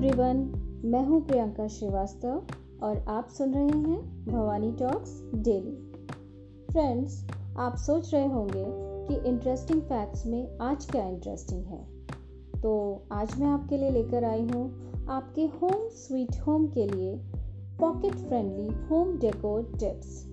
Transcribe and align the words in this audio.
Everyone 0.00 0.36
मैं 0.84 1.02
हूँ 1.06 1.20
प्रियंका 1.26 1.66
श्रीवास्तव 1.68 2.86
और 2.86 2.98
आप 3.08 3.28
सुन 3.28 3.52
रहे 3.54 3.80
हैं 3.80 4.26
भवानी 4.26 4.70
टॉक्स 4.72 5.10
डेली। 5.34 5.72
फ्रेंड्स 6.70 7.16
आप 7.58 7.76
सोच 7.76 8.12
रहे 8.14 8.26
होंगे 8.26 8.64
कि 9.08 9.28
इंटरेस्टिंग 9.28 9.82
फैक्ट्स 9.82 10.24
में 10.26 10.58
आज 10.60 10.86
क्या 10.90 11.04
इंटरेस्टिंग 11.08 11.64
है। 11.64 12.60
तो 12.60 12.72
आज 13.12 13.38
मैं 13.40 13.48
आपके 13.48 13.76
लिए 13.76 13.90
लेकर 13.90 14.24
आई 14.24 14.46
हूँ 14.46 14.64
आपके 15.10 15.44
होम 15.56 15.86
स्वीट 15.96 16.40
होम 16.46 16.66
के 16.68 16.86
लिए 16.86 17.14
pocket 17.80 18.14
friendly 18.14 18.68
home 18.88 19.16
decor 19.18 19.62
tips 19.74 20.24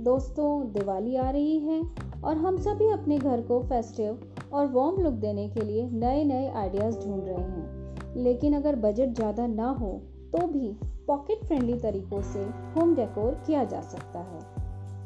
दोस्तों, 0.00 0.72
दिवाली 0.72 1.16
आ 1.16 1.30
रही 1.30 1.58
है 1.60 1.82
और 2.24 2.36
हम 2.36 2.58
सभी 2.58 2.90
अपने 2.90 3.18
घर 3.18 3.42
को 3.42 3.62
फेस्टिव 3.62 4.20
और 4.52 4.70
वार्म 4.72 5.02
लुक 5.02 5.14
देने 5.24 5.48
के 5.48 5.64
लिए 5.64 5.90
नए 5.90 6.24
नए 6.24 6.48
आइडियाज़ 6.50 6.98
ढूंढ 6.98 7.24
रहे 7.24 7.42
हैं। 7.42 7.77
लेकिन 8.16 8.54
अगर 8.56 8.76
बजट 8.76 9.14
ज़्यादा 9.14 9.46
ना 9.46 9.68
हो 9.70 9.90
तो 10.32 10.46
भी 10.46 10.72
पॉकेट 11.06 11.44
फ्रेंडली 11.44 11.74
तरीकों 11.80 12.22
से 12.22 12.40
होम 12.74 12.94
डेकोर 12.94 13.34
किया 13.46 13.64
जा 13.64 13.80
सकता 13.82 14.18
है। 14.20 14.40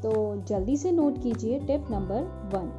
तो 0.02 0.12
जल्दी 0.48 0.76
से 0.76 0.92
नोट 0.92 1.22
कीजिए 1.22 1.58
टिप 1.58 1.90
नंबर 1.90 2.22
वन 2.54 2.70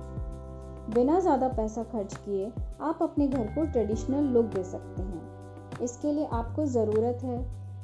बिना 0.95 1.19
ज़्यादा 1.19 1.47
पैसा 1.47 1.83
खर्च 1.83 2.13
किए, 2.15 2.51
आप 2.81 2.99
अपने 3.01 3.27
घर 3.27 3.45
को 3.47 3.65
ट्रेडिशनल 3.65 4.23
लुक 4.23 4.45
दे 4.45 4.63
सकते 4.63 5.01
हैं। 5.01 5.79
इसके 5.81 6.11
लिए 6.11 6.25
आपको 6.33 6.65
ज़रूरत 6.65 7.23
है 7.23 7.37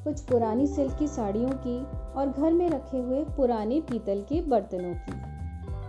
कुछ 0.03 0.21
पुरानी 0.21 0.67
सिल्क 0.67 0.97
की 0.99 1.07
साड़ियों 1.07 1.49
की 1.57 1.79
और 2.19 2.29
घर 2.29 2.53
में 2.53 2.69
रखे 2.69 2.97
हुए 2.97 3.23
पुराने 3.37 3.79
पीतल 3.81 4.21
के 4.29 4.41
बर्तनों 4.41 4.93
की। 4.95 5.17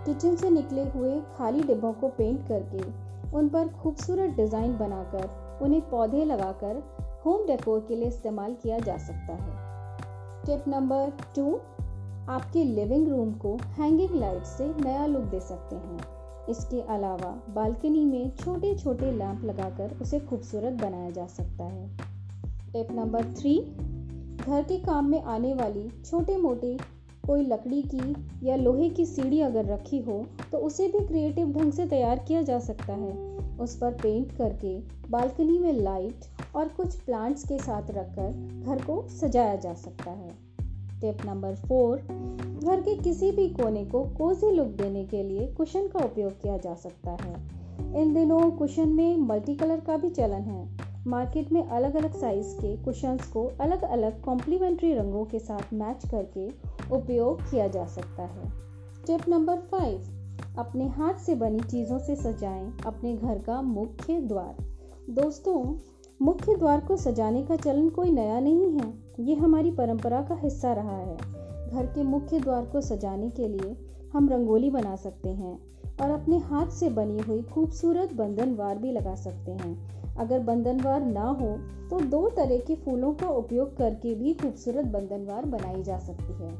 किचन 0.04 0.37
से 0.37 0.51
निकले 0.51 0.84
हुए 0.90 1.20
खाली 1.37 1.62
डिब्बों 1.62 1.92
को 1.92 2.09
पेंट 2.09 2.46
करके 2.48 2.82
उन 3.37 3.48
पर 3.48 3.68
खूबसूरत 3.73 4.37
डिज़ाइन 4.37 4.76
बनाकर 4.78 5.28
उन्हें 5.62 5.91
पौधे 5.91 6.24
लगाकर 6.24 6.82
होम 7.26 7.46
डेकोर 7.46 7.85
के 7.88 7.96
लिए 7.96 8.09
इस्तेमाल 8.09 8.54
किया 8.54 8.79
जा 8.79 8.96
सकता 8.98 9.35
है। 9.35 9.59
टिप 10.46 10.68
नंबर 10.68 11.12
टू 11.37 11.60
आपके 12.32 12.65
लिविंग 12.65 13.09
रूम 13.09 13.32
को 13.32 13.57
हैंगिंग 13.57 14.15
लाइट 14.15 14.45
से 14.45 14.74
नया 14.80 15.07
लुक 15.07 15.23
दे 15.23 15.40
सकते 15.40 15.76
हैं। 15.76 16.01
इसके 16.48 16.80
अलावा 16.80 17.43
बालकनी 17.48 18.04
में 18.04 18.30
छोटे 18.37 18.74
छोटे 18.74 19.12
लैंप 19.12 19.45
लगाकर 19.45 19.98
उसे 20.02 20.20
खूबसूरत 20.20 20.73
बनाया 20.73 21.10
जा 21.10 21.26
सकता 21.26 21.65
है। 21.65 21.88
टिप 22.73 22.88
नंबर 22.90 23.24
थ्री 23.24 23.59
घर 24.46 24.63
के 24.63 24.79
काम 24.79 25.09
में 25.09 25.23
आने 25.23 25.54
वाली 25.54 25.88
छोटे 26.04 26.37
मोटे 26.37 26.79
कोई 27.30 27.42
लकड़ी 27.42 27.82
की 27.82 28.14
या 28.42 28.56
लोहे 28.56 28.88
की 28.90 29.04
सीढ़ी 29.06 29.40
अगर 29.40 29.64
रखी 29.64 29.98
हो 29.98 30.24
तो 30.52 30.59
उसे 30.59 30.86
भी 30.88 31.06
क्रिएटिव 31.06 31.52
ढंग 31.52 31.73
से 31.73 31.86
तैयार 31.86 32.18
किया 32.18 32.42
जा 32.42 32.59
सकता 32.59 32.92
है। 32.92 33.12
उस 33.59 33.76
पर 33.76 33.92
पेंट 33.92 34.32
करके 34.32 34.76
बालकनी 35.10 35.58
में 35.58 35.73
लाइट 35.73 36.24
और 36.56 36.68
कुछ 36.68 36.98
प्लांट्स 37.01 37.45
के 37.45 37.58
साथ 37.58 37.90
रखकर 37.90 38.62
घर 38.66 38.82
को 38.82 39.08
सजाया 39.08 39.54
जा 39.56 39.74
सकता 39.74 40.10
है। 40.10 40.30
टिप 41.01 41.24
नंबर 41.26 41.54
फोर 41.54 41.96
घर 42.64 42.80
के 42.80 42.96
किसी 42.96 43.30
भी 43.30 43.48
कोने 43.48 43.84
को 43.84 44.02
कोजी 44.04 44.51
लुक 44.51 44.66
देने 44.66 45.04
के 45.04 45.23
लिए 45.23 45.46
कुशन 45.46 45.86
का 45.86 46.04
उपयोग 46.04 46.32
किया 46.32 46.56
जा 46.56 46.74
सकता 46.74 47.10
है। 47.10 47.34
इन 48.02 48.14
दिनों 48.14 48.51
कुशन 48.51 48.88
में 48.88 49.16
मल्टी 49.16 49.54
कलर 49.54 49.80
का 49.80 49.96
भी 49.96 50.10
चलन 50.10 50.51
है। 50.51 50.90
मार्केट 51.06 51.52
में 51.52 51.62
अलग 51.62 51.95
अलग 51.95 52.20
साइज़ 52.20 52.54
के 52.54 52.76
कुशंस 52.76 53.26
को 53.26 53.45
अलग 53.60 53.82
अलग 53.82 54.20
कॉम्प्लीमेंट्री 54.23 54.92
रंगों 54.95 55.24
के 55.24 55.38
साथ 55.38 55.73
मैच 55.73 56.02
करके 56.10 56.70
उपयोग 56.93 57.43
किया 57.43 57.66
जा 57.69 57.85
सकता 57.87 58.23
है। 58.23 58.51
टिप 59.07 59.29
नंबर 59.29 59.57
फाइव 59.71 60.57
अपने 60.59 60.88
हाथ 60.88 61.15
से 61.15 61.35
बनी 61.35 61.60
चीज़ों 61.60 61.99
से 61.99 62.16
सजाएँ 62.16 62.73
अपने 62.87 63.16
घर 63.16 63.38
का 63.38 63.60
मुख्य 63.63 64.21
द्वार। 64.21 64.56
दोस्तों, 65.10 65.75
मुख्य 66.21 66.55
द्वार 66.55 66.81
को 66.81 66.97
सजाने 66.97 67.43
का 67.43 67.56
चलन 67.56 67.88
कोई 67.88 68.10
नया 68.10 68.41
नहीं 68.41 68.71
है। 68.71 68.93
ये 69.21 69.34
हमारी 69.34 69.71
परंपरा 69.71 70.22
का 70.22 70.34
हिस्सा 70.34 70.72
रहा 70.72 70.97
है। 70.97 71.16
घर 71.70 71.87
के 71.87 72.03
मुख्य 72.03 72.41
द्वार 72.41 72.64
को 72.64 72.81
सजाने 72.81 73.31
के 73.31 73.48
लिए 73.48 73.76
हम 74.12 74.28
रंगोली 74.28 74.70
बना 74.70 74.97
सकते 74.97 75.28
हैं 75.28 75.59
और 76.03 76.10
अपने 76.10 76.38
हाथ 76.38 76.70
से 76.70 76.88
बनी 76.91 77.19
हुई 77.19 77.43
खूबसूरत 77.43 78.12
बंधनवार 78.12 78.78
भी 78.78 78.93
लगा 78.93 79.14
सकते 79.14 79.53
हैं। 79.53 80.16
अगर 80.16 80.41
बंधनवार 80.41 81.04
ना 81.04 81.26
हो 81.31 81.56
तो 81.91 82.00
दो 82.00 82.28
तरह 82.28 82.59
के 82.59 82.75
फूलों 82.75 83.12
का 83.14 83.28
उपयोग 83.28 83.76
करके 83.76 84.14
भी 84.14 84.34
खूबसूरत 84.34 84.87
बंधनवार 84.87 85.44
बनाई 85.47 85.82
जा 85.82 85.98
सकती 85.98 86.32
है। 86.34 86.50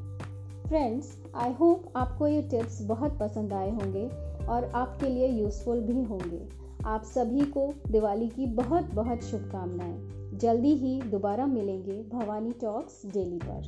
फ्रेंड्स 0.71 1.17
आई 1.35 1.53
होप 1.53 1.93
आपको 1.95 2.27
ये 2.27 2.41
टिप्स 2.41 2.81
बहुत 2.81 3.19
पसंद 3.19 3.53
आए 3.53 3.71
होंगे 3.71 4.07
और 4.45 4.71
आपके 4.75 5.09
लिए 5.09 5.27
यूज़फुल 5.27 5.79
भी 5.79 6.03
होंगे। 6.03 6.47
आप 6.85 7.03
सभी 7.03 7.41
को 7.41 7.73
दिवाली 7.91 8.27
की 8.27 8.45
बहुत 8.45 8.83
बहुत 8.83 9.21
शुभकामनाएँ। 9.21 10.37
जल्दी 10.37 10.75
ही 10.75 11.01
दोबारा 11.01 11.45
मिलेंगे 11.45 12.03
भवानी 12.03 12.51
टॉक्स 12.51 13.01
डेली 13.13 13.37
पर। 13.37 13.61